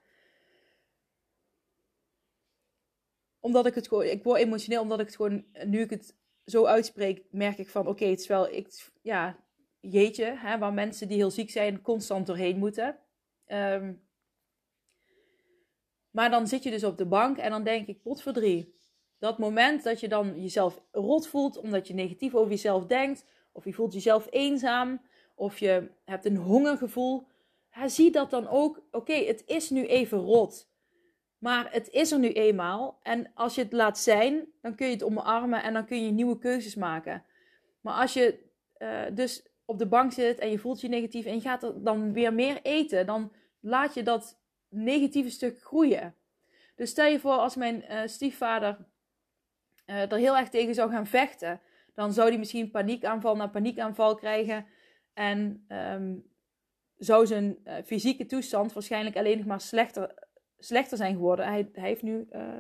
[3.40, 6.66] omdat ik het gewoon, ik word emotioneel omdat ik het gewoon, nu ik het zo
[6.66, 9.38] uitspreek, merk ik van oké, het is wel, ik, ja,
[9.80, 13.00] jeetje, hè, waar mensen die heel ziek zijn constant doorheen moeten.
[13.48, 14.10] Um,
[16.12, 18.76] maar dan zit je dus op de bank en dan denk ik, pot voor drie.
[19.20, 23.66] Dat moment dat je dan jezelf rot voelt omdat je negatief over jezelf denkt, of
[23.66, 25.02] je voelt jezelf eenzaam,
[25.36, 27.28] of je hebt een hongergevoel,
[27.86, 30.70] zie dat dan ook, oké, het is nu even rot.
[31.38, 33.00] Maar het is er nu eenmaal.
[33.02, 36.12] En als je het laat zijn, dan kun je het omarmen en dan kun je
[36.12, 37.26] nieuwe keuzes maken.
[37.82, 41.34] Maar als je uh, dus op de bank zit en je voelt je negatief en
[41.34, 46.16] je gaat dan weer meer eten, dan laat je dat negatieve stuk groeien.
[46.76, 48.78] Dus stel je voor als mijn uh, stiefvader
[49.86, 51.62] uh, er heel erg tegen zou gaan vechten,
[51.94, 54.66] dan zou hij misschien paniekaanval na paniekaanval krijgen
[55.14, 56.31] en um,
[57.04, 60.30] zou zijn fysieke toestand waarschijnlijk alleen nog maar slechter
[60.64, 61.46] slechter zijn geworden.
[61.46, 62.58] Hij, hij heeft nu, uh,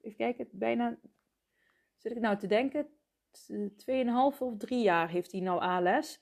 [0.00, 0.98] even kijken, bijna,
[1.96, 2.86] zit ik nou te denken,
[3.52, 6.20] 2,5 of 3 jaar heeft hij nou ALS.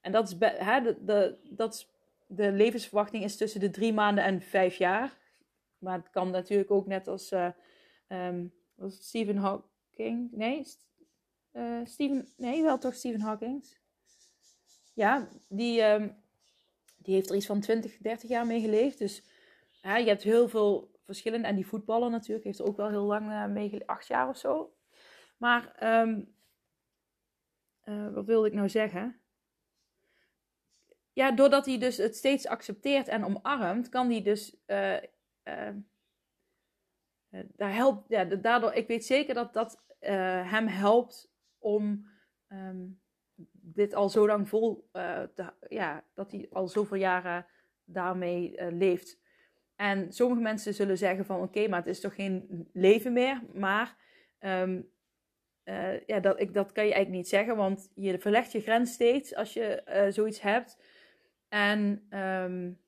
[0.00, 1.88] En dat is, de, dat
[2.26, 5.18] de levensverwachting is tussen de drie maanden en vijf jaar.
[5.78, 7.50] Maar het kan natuurlijk ook net als uh,
[8.08, 10.32] um, was Stephen Hawking.
[10.32, 10.62] Nee,
[11.84, 13.64] Stephen, nee, wel toch Stephen Hawking.
[14.94, 16.16] Ja, die, um,
[17.06, 18.98] die heeft er iets van 20, 30 jaar mee geleefd.
[18.98, 19.24] Dus
[19.82, 21.48] ja, je hebt heel veel verschillende.
[21.48, 24.36] En die voetballer natuurlijk heeft er ook wel heel lang uh, mee acht jaar of
[24.36, 24.74] zo.
[25.36, 26.34] Maar um,
[27.84, 29.20] uh, wat wilde ik nou zeggen?
[31.12, 34.96] Ja, doordat hij dus het steeds accepteert en omarmt, kan hij dus uh,
[37.30, 42.08] daar helpt, ja, daardoor, ik weet zeker dat dat hem helpt om
[42.46, 42.86] ehm,
[43.74, 47.46] dit al zo lang vol, te, ja, dat hij al zoveel jaren
[47.84, 49.18] daarmee leeft.
[49.76, 53.42] En sommige mensen zullen zeggen van oké, maar het is toch geen leven meer.
[53.52, 53.96] Maar
[54.38, 54.80] ehm,
[55.64, 58.92] uh, ja, dat, ik, dat kan je eigenlijk niet zeggen, want je verlegt je grens
[58.92, 60.78] steeds als je zoiets hebt.
[61.48, 62.80] En um,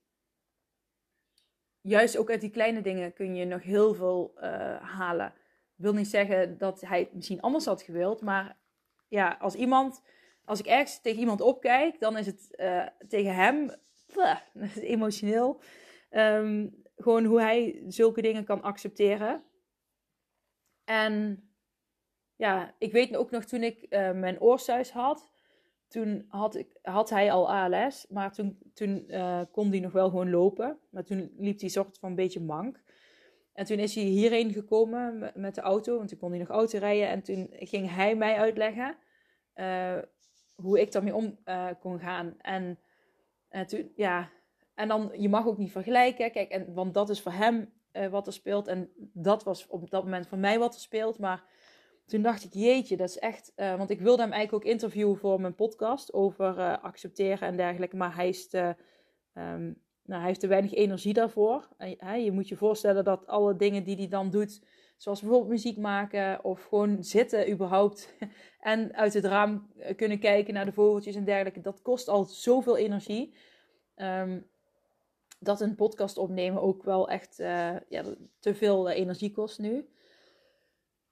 [1.81, 4.33] juist ook uit die kleine dingen kun je nog heel veel
[4.81, 5.33] halen.
[5.77, 8.57] Ik wil niet zeggen dat hij het misschien anders had gewild, maar
[9.09, 10.03] ja, als iemand,
[10.49, 12.49] als ik ergens tegen iemand opkijk, dan is het
[13.09, 13.71] tegen hem,
[14.81, 15.61] emotioneel,
[16.11, 19.43] um, gewoon hoe hij zulke dingen kan accepteren.
[20.85, 21.43] En
[22.37, 25.31] ja, ik weet ook nog toen ik uh, mijn oorsuis had.
[25.89, 30.09] Toen had, ik, had hij al ALS, maar toen, toen uh, kon hij nog wel
[30.09, 30.79] gewoon lopen.
[30.91, 32.83] Maar toen liep hij soort van een beetje mank.
[33.53, 36.79] En toen is hij hierheen gekomen met de auto, want toen kon hij nog auto
[36.79, 37.09] rijden.
[37.09, 38.97] En toen ging hij mij uitleggen
[40.63, 41.39] hoe ik daarmee om
[41.81, 42.35] kon gaan.
[42.39, 42.79] En,
[43.67, 44.31] toen, ja,
[44.75, 47.73] en dan, je mag ook niet vergelijken, kijk, en, want dat is voor hem
[48.11, 48.67] wat er speelt.
[48.67, 51.19] En dat was op dat moment voor mij wat er speelt.
[51.19, 51.45] Maar
[52.09, 53.53] toen dacht ik, jeetje, dat is echt.
[53.57, 57.57] Uh, want ik wilde hem eigenlijk ook interviewen voor mijn podcast over uh, accepteren en
[57.57, 57.97] dergelijke.
[57.97, 58.77] Maar hij, is te,
[59.35, 61.69] um, nou, hij heeft te weinig energie daarvoor.
[61.77, 64.63] En, je moet je voorstellen dat alle dingen die hij dan doet,
[64.99, 68.15] zoals bijvoorbeeld muziek maken of gewoon zitten überhaupt.
[68.61, 71.61] en uit het raam eh, kunnen kijken naar de vogeltjes en dergelijke.
[71.61, 73.35] Dat kost al zoveel energie.
[73.97, 74.47] Um,
[75.41, 78.05] dat een podcast opnemen ook wel echt uh, ja,
[78.39, 79.89] te veel energie kost nu.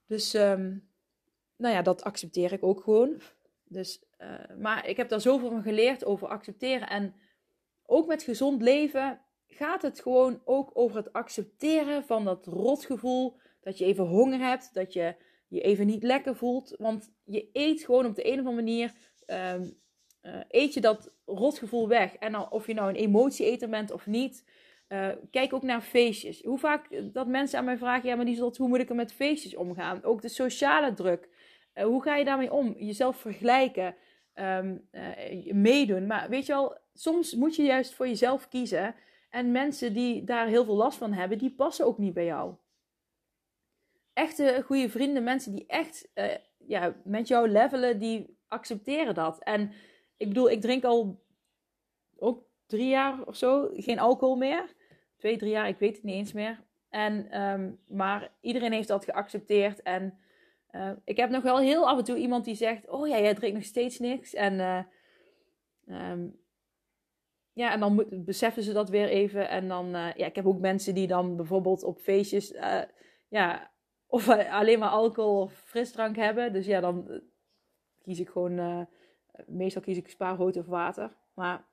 [0.05, 0.89] Dus um,
[1.55, 3.21] nou ja, dat accepteer ik ook gewoon.
[3.63, 4.03] Dus,
[4.59, 6.89] maar ik heb daar zoveel van geleerd over accepteren.
[6.89, 7.15] En
[7.85, 13.37] ook met gezond leven gaat het gewoon ook over het accepteren van dat rotgevoel.
[13.61, 15.15] Dat je even honger hebt, dat je
[15.47, 16.75] je even niet lekker voelt.
[16.77, 18.93] Want je eet gewoon op de een of andere manier.
[19.27, 19.77] Um,
[20.21, 22.15] uh, eet je dat rotgevoel weg.
[22.15, 24.49] En dan, of je nou een emotie-eter bent of niet.
[24.87, 26.43] Uh, kijk ook naar feestjes.
[26.43, 29.13] Hoe vaak dat mensen aan mij vragen: ja, maar die hoe moet ik er met
[29.13, 30.03] feestjes omgaan?
[30.03, 31.29] Ook de sociale druk.
[31.73, 32.75] Hoe ga je daarmee om?
[32.77, 33.95] Jezelf vergelijken,
[34.35, 34.59] uh,
[35.51, 36.07] meedoen.
[36.07, 38.95] Maar weet je wel, soms moet je juist voor jezelf kiezen.
[39.29, 42.55] En mensen die daar heel veel last van hebben, die passen ook niet bij jou.
[44.17, 46.09] Echte goede vrienden, mensen die echt
[46.57, 49.43] ja, met jou levelen, die accepteren dat.
[49.43, 49.71] En
[50.17, 51.23] ik bedoel, ik drink al
[52.17, 54.75] ook drie jaar of zo geen alcohol meer
[55.17, 56.63] twee, drie jaar, ik weet het niet eens meer.
[56.89, 59.81] En, um, maar iedereen heeft dat geaccepteerd.
[59.81, 60.17] En
[60.71, 63.33] uh, ik heb nog wel heel af en toe iemand die zegt: Oh ja, jij
[63.33, 64.33] drinkt nog steeds niks.
[64.33, 66.39] En, uh, um,
[67.53, 69.49] ja, en dan beseffen ze dat weer even.
[69.49, 72.53] En dan, ja, ik heb ook mensen die dan bijvoorbeeld op feestjes,
[73.27, 73.71] ja,
[74.07, 76.53] of alleen maar alcohol of frisdrank hebben.
[76.53, 77.21] Dus ja, dan
[77.99, 78.87] kies ik gewoon,
[79.45, 81.15] meestal kies ik spaarrood of water.
[81.33, 81.65] Maar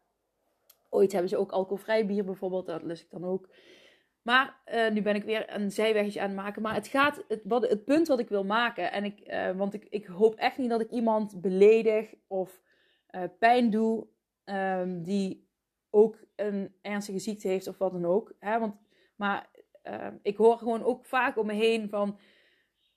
[0.89, 3.49] Ooit hebben ze ook alcoholvrij bier bijvoorbeeld, dat lust ik dan ook.
[4.23, 6.63] Maar nu ben ik weer een zijweggetje aan het maken.
[6.63, 8.93] Maar het gaat, het, het punt wat ik wil maken.
[8.93, 12.63] En ik, want ik, ik hoop echt niet dat ik iemand beledig of
[13.39, 14.07] pijn doe.
[14.45, 15.49] Um, die
[15.91, 18.33] ook een ernstige ziekte heeft of wat dan ook.
[18.39, 18.59] Hè?
[18.59, 18.75] Want,
[19.17, 19.51] maar
[19.85, 22.19] ehm, ik hoor gewoon ook vaak om me heen van.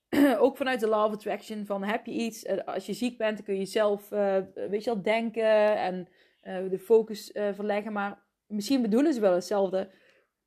[0.39, 1.65] ook vanuit de of Attraction.
[1.65, 2.65] Van heb je iets.
[2.65, 5.77] als je ziek bent, dan kun je zelf weet je wel, denken.
[5.77, 6.07] En
[6.43, 7.93] uh, de focus verleggen.
[7.93, 9.89] Maar misschien bedoelen ze wel hetzelfde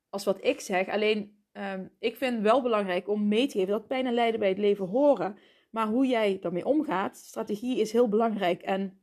[0.09, 0.87] als wat ik zeg.
[0.87, 4.49] Alleen, um, ik vind wel belangrijk om mee te geven dat pijn en lijden bij
[4.49, 5.37] het leven horen.
[5.69, 8.61] Maar hoe jij daarmee omgaat, strategie is heel belangrijk.
[8.61, 8.99] En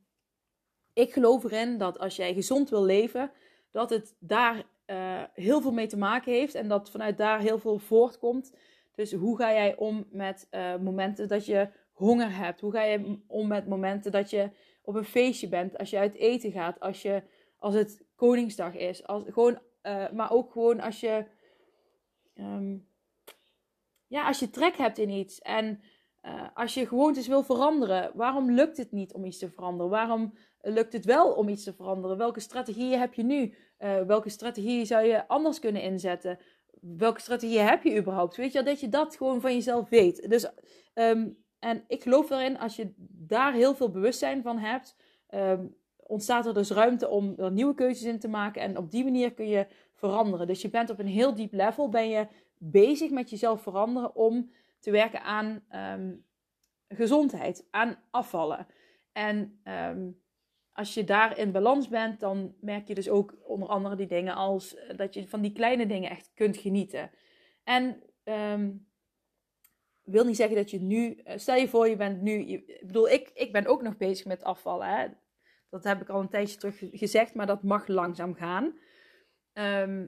[0.93, 3.31] ik geloof erin dat als jij gezond wil leven,
[3.71, 6.55] dat het daar uh, heel veel mee te maken heeft.
[6.55, 8.55] En dat vanuit daar heel veel voortkomt.
[8.95, 10.47] Dus hoe ga jij om met
[10.81, 12.61] momenten dat je honger hebt?
[12.61, 14.49] Hoe ga je om met momenten dat je
[14.81, 17.23] op een feestje bent, als je uit eten gaat, als, je,
[17.57, 19.07] als het Koningsdag is.
[19.07, 21.25] Als, gewoon, uh, maar ook gewoon als je,
[22.35, 22.87] um,
[24.07, 25.41] ja, als je trek hebt in iets.
[25.41, 25.81] En
[26.53, 29.91] als je gewoontes wil veranderen, waarom lukt het niet om iets te veranderen?
[29.91, 32.17] Waarom lukt het wel om iets te veranderen?
[32.17, 33.53] Welke strategieën heb je nu?
[33.79, 36.39] Uh, welke strategieën zou je anders kunnen inzetten?
[36.81, 38.35] Welke strategieën heb je überhaupt?
[38.35, 40.29] Weet je, dat je dat gewoon van jezelf weet.
[40.29, 40.51] Dus
[40.93, 44.95] um, en ik geloof erin, als je daar heel veel bewustzijn van hebt,
[45.29, 48.61] um, ontstaat er dus ruimte om er nieuwe keuzes in te maken.
[48.61, 50.47] En op die manier kun je veranderen.
[50.47, 54.51] Dus je bent op een heel diep level, ben je bezig met jezelf veranderen om
[54.79, 55.63] te werken aan
[55.99, 56.25] um,
[56.87, 58.67] gezondheid, aan afvallen.
[59.11, 60.21] En um,
[60.79, 64.35] als je daar in balans bent, dan merk je dus ook onder andere die dingen
[64.35, 67.11] als dat je van die kleine dingen echt kunt genieten.
[67.63, 68.03] En
[70.11, 73.09] wil niet zeggen dat je nu, eh, stel je voor je bent nu, ik bedoel,
[73.09, 74.87] ik, ik ben ook nog bezig met afvallen.
[74.87, 75.07] Hè?
[75.69, 78.79] Dat heb ik al een tijdje terug gezegd, maar dat mag langzaam gaan.
[79.53, 80.07] Ehm,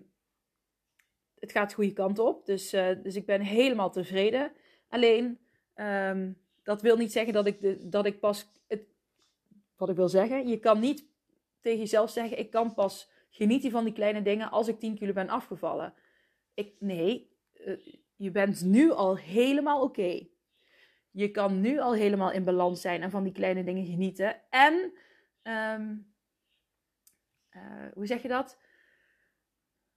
[1.40, 4.52] het gaat de goede kant op, dus, uh, dus ik ben helemaal tevreden.
[4.88, 5.40] Alleen,
[5.76, 8.84] um, dat wil niet zeggen dat ik, de, dat ik pas, het,
[9.82, 11.06] wat ik wil zeggen, je kan niet
[11.60, 15.13] tegen jezelf zeggen, ik kan pas genieten van die kleine dingen als ik 10 kilo
[15.13, 15.94] ben afgevallen.
[16.54, 17.78] Ik, nee, uh,
[18.15, 20.28] je bent nu al helemaal oké.
[21.12, 24.41] Je kan nu al helemaal in balans zijn en van die kleine dingen genieten.
[24.50, 24.74] En,
[25.44, 26.13] um,
[27.52, 27.62] uh,
[27.94, 28.58] hoe zeg je dat?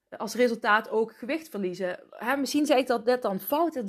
[0.08, 2.00] Als resultaat ook gewicht verliezen.
[2.10, 3.82] Hè, misschien zei ik dat net dan fout.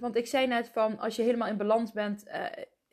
[0.00, 2.24] Want ik zei net van, als je helemaal in balans bent,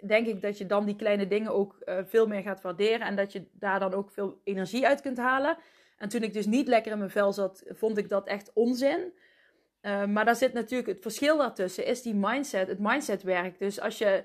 [0.07, 3.07] denk ik dat je dan die kleine dingen ook uh, veel meer gaat waarderen.
[3.07, 5.57] En dat je daar dan ook veel energie uit kunt halen.
[5.97, 9.13] En toen ik dus niet lekker in mijn vel zat, vond ik dat echt onzin.
[9.81, 13.59] Uh, maar daar zit natuurlijk het verschil daartussen, is die mindset, het mindsetwerk.
[13.59, 14.23] Dus als je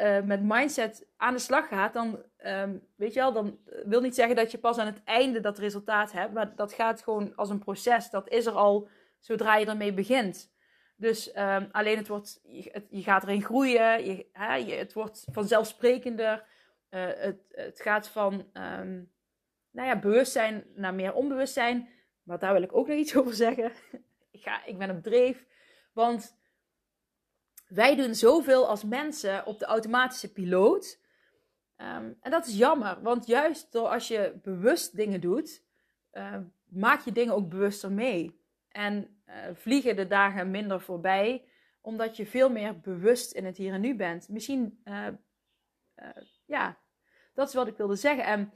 [0.00, 4.14] uh, met mindset aan de slag gaat, dan, um, weet je wel, dan wil niet
[4.14, 7.50] zeggen dat je pas aan het einde dat resultaat hebt, maar dat gaat gewoon als
[7.50, 8.10] een proces.
[8.10, 10.50] Dat is er al zodra je ermee begint.
[11.00, 12.40] Dus um, alleen het wordt,
[12.90, 16.44] je, gaat erin groeien, je, hè, het wordt vanzelfsprekender.
[16.90, 19.12] Uh, het, het gaat van um,
[19.70, 21.88] nou ja, bewustzijn naar meer onbewustzijn.
[22.22, 23.64] Maar daar wil ik ook nog iets over zeggen
[24.30, 25.46] ik, ga, ik ben op dreef.
[25.92, 26.36] Want
[27.68, 31.00] wij doen zoveel als mensen op de automatische piloot.
[31.76, 35.62] Um, en dat is jammer, want juist door als je bewust dingen doet,
[36.64, 38.39] maak je dingen ook bewuster mee.
[38.70, 41.44] En uh, vliegen de dagen minder voorbij,
[41.80, 44.28] omdat je veel meer bewust in het hier en nu bent.
[44.28, 45.06] Misschien, uh,
[46.46, 46.78] ja,
[47.34, 48.24] dat is wat ik wilde zeggen.
[48.24, 48.52] En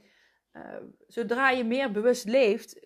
[1.06, 2.80] zodra je meer bewust leeft,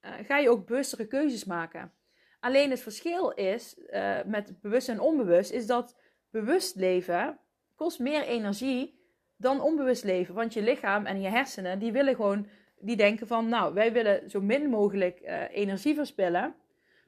[0.00, 1.92] ga je ook bewustere keuzes maken.
[2.40, 3.80] Alleen het verschil is
[4.26, 5.96] met bewust en onbewust, is dat
[6.30, 7.40] bewust leven
[7.74, 8.98] kost meer energie
[9.36, 10.34] dan onbewust leven.
[10.34, 12.46] Want je lichaam en je hersenen, die willen gewoon,
[12.78, 16.54] die denken van, nou, wij willen zo min mogelijk energie verspillen.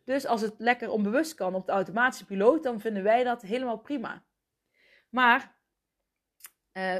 [0.04, 3.78] Dus als het lekker onbewust kan op de automatische piloot, dan vinden wij dat helemaal
[3.78, 4.24] prima.
[5.08, 5.56] Maar
[6.72, 6.96] uh,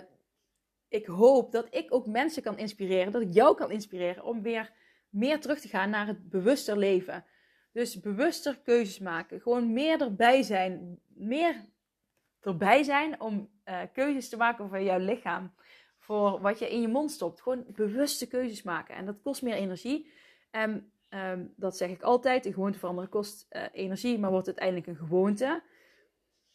[0.88, 4.72] ik hoop dat ik ook mensen kan inspireren, dat ik jou kan inspireren om weer
[5.08, 7.24] meer terug te gaan naar het bewuster leven.
[7.72, 9.40] Dus bewuster keuzes maken.
[9.40, 11.00] Gewoon meer erbij zijn.
[11.06, 11.64] Meer
[12.40, 15.54] erbij zijn om uh, keuzes te maken voor jouw lichaam.
[15.98, 17.40] Voor wat je in je mond stopt.
[17.40, 18.94] Gewoon bewuste keuzes maken.
[18.94, 20.12] En dat kost meer energie.
[20.50, 22.46] En um, dat zeg ik altijd.
[22.46, 25.62] Een gewoonte veranderen kost uh, energie, maar wordt uiteindelijk een gewoonte.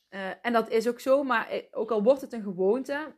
[0.10, 3.15] Uh, en dat is ook zo, maar ook al wordt het een gewoonte.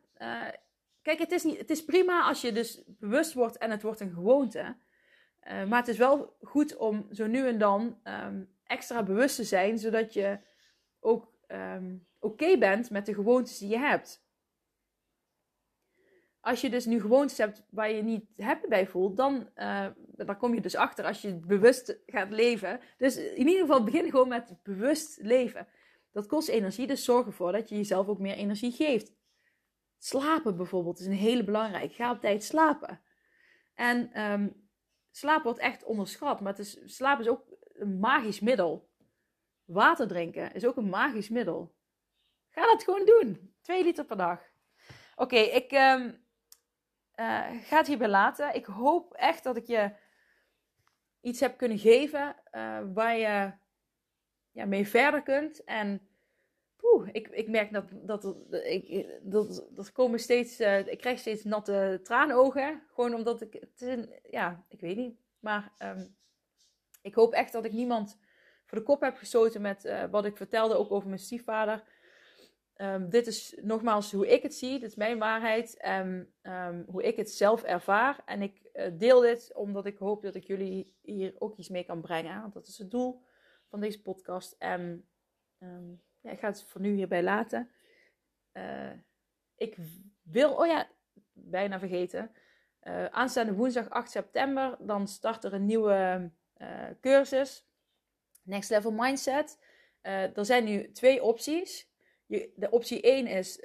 [1.02, 4.00] kijk, het is, niet, het is prima als je dus bewust wordt en het wordt
[4.00, 4.76] een gewoonte.
[5.44, 9.78] Maar het is wel goed om zo nu en dan um, extra bewust te zijn,
[9.78, 10.40] zodat je
[11.00, 14.28] ook um, oké bent met de gewoontes die je hebt.
[16.42, 19.88] Als je dus nu gewoontes hebt waar je niet happy bij voelt, dan, uh,
[20.38, 22.80] kom je dus achter als je bewust gaat leven.
[22.98, 25.68] Dus in ieder geval begin gewoon met bewust leven.
[26.12, 29.14] Dat kost energie, dus zorg ervoor dat je jezelf ook meer energie geeft.
[29.98, 31.94] Slapen bijvoorbeeld is een hele belangrijke.
[31.94, 33.02] Ga op tijd slapen.
[33.74, 34.70] En um,
[35.12, 36.42] slaap wordt echt onderschat.
[36.42, 38.90] Maar is, slaap is ook een magisch middel.
[39.66, 41.76] Water drinken is ook een magisch middel.
[42.50, 43.54] Ga dat gewoon doen.
[43.62, 44.42] Twee liter per dag.
[45.16, 46.28] Oké, ik um,
[47.20, 48.56] uh, ga het hierbij laten.
[48.56, 49.92] Ik hoop echt dat ik je
[51.22, 53.52] iets heb kunnen geven uh, waar je
[54.52, 55.64] ja, mee verder kunt.
[55.64, 56.08] En
[56.76, 61.44] poeh, ik, ik merk dat, dat, ik, dat, dat komen steeds, uh, ik krijg steeds
[61.44, 62.84] natte traanogen.
[62.94, 65.20] Gewoon omdat ik, het ja, ik weet niet.
[65.40, 66.16] Maar um,
[67.02, 68.18] ik hoop echt dat ik niemand
[68.66, 71.84] voor de kop heb gestoten met wat ik vertelde, ook over mijn stiefvader.
[72.82, 77.04] Um, dit is nogmaals hoe ik het zie, dit is mijn waarheid en um, hoe
[77.04, 78.22] ik het zelf ervaar.
[78.26, 81.84] En ik uh, deel dit omdat ik hoop dat ik jullie hier ook iets mee
[81.84, 82.42] kan brengen.
[82.42, 83.24] Want dat is het doel
[83.70, 84.56] van deze podcast.
[84.58, 85.08] En
[86.22, 87.70] ja, ik ga het voor nu hierbij laten.
[88.54, 88.92] Uh,
[89.56, 89.78] ik
[90.22, 90.90] wil, oh ja,
[91.34, 92.32] bijna vergeten.
[92.84, 96.32] Uh, aanstaande woensdag 8 september, dan start er een nieuwe
[97.02, 97.68] cursus.
[98.42, 99.60] Next Level Mindset.
[100.02, 101.89] er zijn nu twee opties.
[102.30, 103.60] Je, de optie 1 is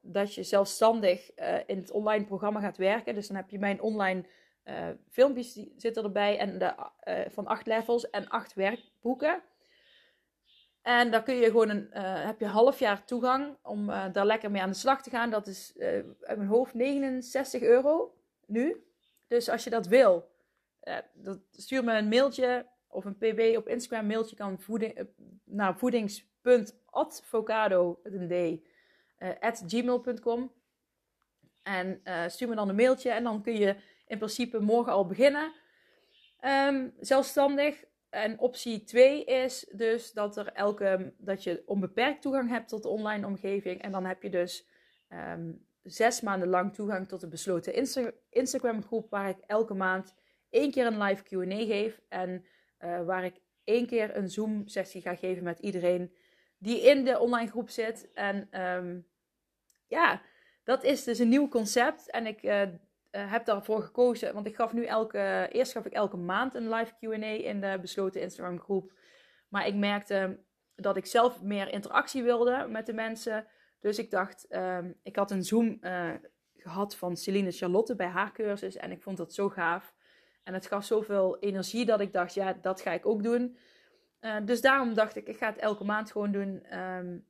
[0.00, 1.34] dat je zelfstandig
[1.66, 3.14] in het online programma gaat werken.
[3.14, 4.24] Dus dan heb je mijn online
[5.10, 6.74] filmpjes die zitten erbij en de,
[7.30, 9.42] van acht levels en acht werkboeken.
[10.88, 14.26] En daar kun je gewoon een, uh, heb je half jaar toegang om uh, daar
[14.26, 15.30] lekker mee aan de slag te gaan.
[15.30, 15.86] Dat is uh,
[16.20, 18.14] uit mijn hoofd 69 euro
[18.46, 18.84] nu.
[19.26, 20.30] Dus als je dat wil,
[21.50, 24.06] stuur me een mailtje of een pb op Instagram.
[24.06, 25.08] Mailtje kan voeding,
[25.44, 26.24] naar voedings
[26.98, 28.66] advocado, een d,
[29.40, 30.52] at gmail.com.
[31.62, 33.76] En stuur me dan een mailtje en dan kun je
[34.06, 35.52] in principe morgen al beginnen.
[36.40, 37.84] Um, zelfstandig.
[38.10, 42.88] En optie 2 is dus dat, er elke, dat je onbeperkt toegang hebt tot de
[42.88, 43.82] online omgeving.
[43.82, 44.66] En dan heb je dus
[45.08, 49.10] um, zes maanden lang toegang tot een besloten Insta Instagram groep.
[49.10, 50.14] Waar ik elke maand
[50.50, 52.00] één keer een live QA geef.
[52.08, 52.44] En
[52.80, 56.12] uh, waar ik één keer een Zoom sessie ga geven met iedereen
[56.58, 58.12] die in de online groep zit.
[58.14, 59.06] En um,
[59.86, 60.22] ja,
[60.64, 62.10] dat is dus een nieuw concept.
[62.10, 62.68] En ik uh, uh,
[63.10, 66.94] heb daarvoor gekozen, want ik gaf nu elke, eerst gaf ik elke maand een live
[67.00, 68.92] QA in de besloten Instagram groep.
[69.48, 70.38] Maar ik merkte
[70.74, 73.46] dat ik zelf meer interactie wilde met de mensen.
[73.80, 76.10] Dus ik dacht, um, ik had een Zoom uh,
[76.56, 79.94] gehad van Celine Charlotte bij haar cursus en ik vond dat zo gaaf.
[80.42, 83.58] En het gaf zoveel energie dat ik dacht, ja, dat ga ik ook doen.
[84.20, 86.78] Uh, dus daarom dacht ik, ik ga het elke maand gewoon doen.
[86.78, 87.26] Um,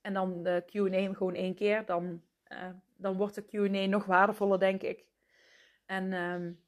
[0.00, 1.84] en dan de Q&A gewoon één keer.
[1.84, 2.22] Dan,
[2.96, 5.04] dan wordt de Q&A nog waardevoller, denk ik.
[5.86, 6.60] En um,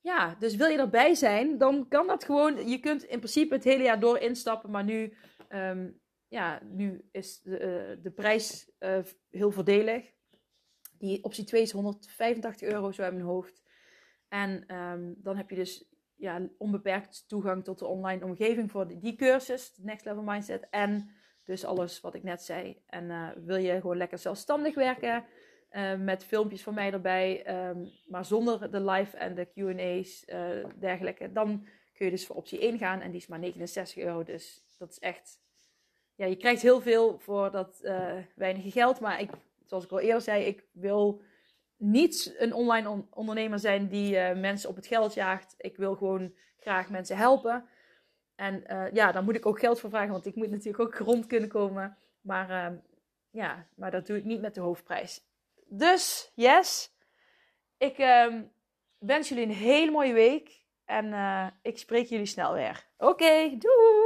[0.00, 2.68] ja, dus wil je erbij zijn, dan kan dat gewoon.
[2.68, 5.16] Je kunt in principe het hele jaar door instappen, maar nu,
[5.48, 8.70] um, ja, nu is de, uh, de prijs
[9.30, 10.12] heel voordelig.
[10.98, 13.62] Die optie 2 is 185 euro zo in mijn hoofd.
[14.28, 14.64] En
[15.16, 19.72] dan heb je dus ja, onbeperkt toegang tot de online omgeving voor die, die cursus,
[19.76, 20.66] Next Level Mindset.
[20.70, 21.10] En
[21.46, 22.82] dus alles wat ik net zei.
[22.86, 25.24] En uh, wil je gewoon lekker zelfstandig werken?
[25.70, 30.64] Uh, met filmpjes van mij erbij, um, maar zonder de live en de QA's, uh,
[30.78, 31.32] dergelijke.
[31.32, 34.22] Dan kun je dus voor optie 1 gaan en die is maar 69 euro.
[34.22, 35.40] Dus dat is echt.
[36.14, 37.80] Ja, je krijgt heel veel voor dat
[38.34, 39.00] weinige geld.
[39.00, 39.30] Maar ik,
[39.64, 41.22] zoals ik al eerder zei, ik wil
[41.76, 45.54] niet een online on ondernemer zijn die mensen op het geld jaagt.
[45.58, 47.64] Ik wil gewoon graag mensen helpen.
[48.34, 51.26] En ja, daar moet ik ook geld voor vragen, want ik moet natuurlijk ook rond
[51.26, 51.98] kunnen komen.
[52.20, 52.76] Maar ehm,
[53.30, 55.24] ja, maar dat doe ik niet met de hoofdprijs.
[55.68, 56.94] Dus, yes.
[57.78, 58.34] Ik uh,
[58.98, 60.64] wens jullie een hele mooie week.
[60.84, 62.86] En uh, ik spreek jullie snel weer.
[62.96, 64.05] Oké, okay, doeg!